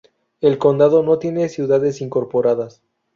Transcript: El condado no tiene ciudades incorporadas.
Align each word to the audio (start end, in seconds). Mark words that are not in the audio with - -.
El 0.39 0.57
condado 0.57 1.03
no 1.03 1.19
tiene 1.19 1.47
ciudades 1.47 2.01
incorporadas. 2.01 2.81